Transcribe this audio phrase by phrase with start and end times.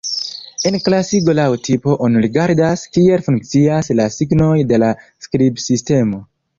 [0.69, 4.93] En klasigo laŭ tipo oni rigardas, kiel funkcias la signoj de la
[5.29, 6.29] skribsistemo.